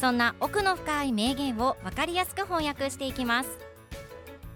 [0.00, 3.50] そんな奥の深い名言を分かりやすく翻訳していきます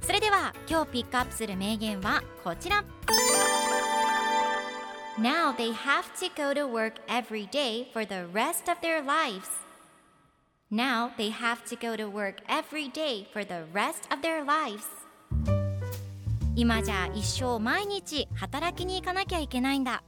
[0.00, 2.84] それでは今日ピックアップする名言はこちら
[5.18, 9.48] Now they have to go to work every day for the rest of their lives
[10.70, 14.86] Now they have to go to work every day for the rest of their lives
[16.54, 20.02] 今じゃ一生毎日働きに行かなきゃいけないんだ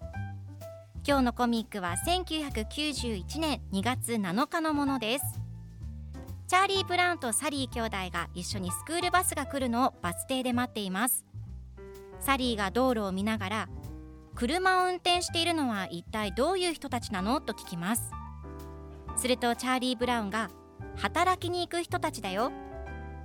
[1.07, 5.25] 今日のコミックは1991年2月7日のものです。
[6.47, 11.27] チャーリー・ブラウンとサリー兄弟が一緒にスクールバスが来るのをバス停で待っています。
[12.21, 13.69] サリーが道路を見ながら
[14.35, 18.11] 車を運転しているのは一体どういう人たちなのと聞きます。
[19.19, 20.49] するとチャーリー・ブラウンが
[20.97, 22.51] 働きに行く人たちだよ。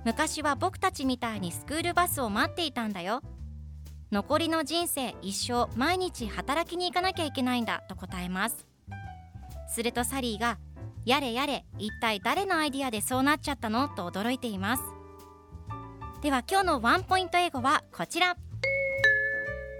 [0.04, 3.22] 昔は僕たちみたいにスクールバスを待っていたんだよ。
[4.12, 8.66] 残りの人生一生毎日働きに行かなきゃいけないんだと答えます。
[9.68, 10.58] するとサリーが
[11.04, 13.88] やれやれ一体誰のアイディアでそうなっちゃったの？
[13.88, 14.82] と驚いています。
[16.22, 18.36] では今日のワンポイント英語はこちら。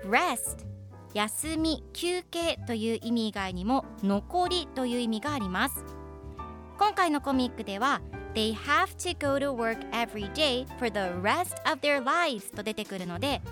[0.08, 0.64] Rest
[1.12, 5.84] 休み休憩という意味以外にも残りという意味があります。
[6.78, 8.00] 今回のコミックでは
[8.32, 13.42] They have to go to work every day for the rest of their lives と出てくるので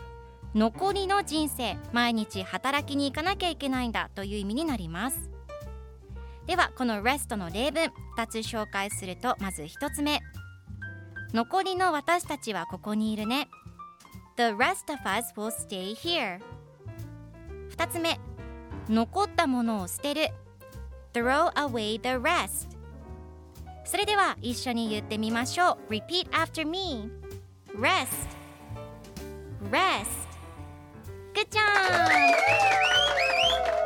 [0.54, 5.30] 残りの人生毎日働きに行かなきゃいけないんだという意味になります。
[6.46, 10.20] ではこの rest の例文2つ紹介するとまず1つ目。
[11.34, 13.48] 残りの私たちはここにいるね。
[14.38, 16.40] The rest of us will stay here.
[17.76, 18.18] 2つ目。
[18.88, 20.28] 残ったものを捨てる。
[21.12, 22.68] Throw away the rest.
[23.84, 25.92] それでは一緒に言ってみましょう。
[25.92, 27.10] Repeat after me.
[27.74, 28.06] Rest.
[29.70, 30.27] Rest.
[31.38, 31.62] Good job!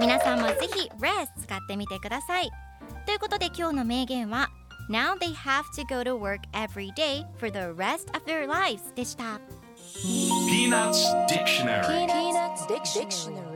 [0.00, 2.50] 皆さんもぜひ Rest 使ってみてください
[3.04, 4.48] ということで今日の名言は
[4.88, 8.94] Now they have to go to work every day for the rest of their lives
[8.94, 9.38] でした
[10.48, 13.51] Peanuts Dictionary Peanuts Dictionary.